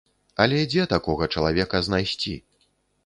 [0.45, 2.33] Але дзе такога чалавека знайсці?